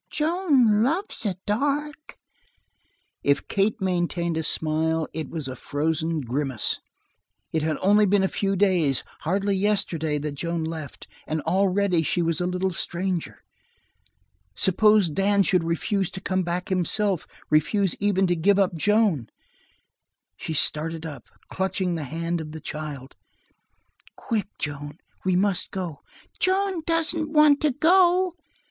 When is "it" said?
5.13-5.29, 7.51-7.61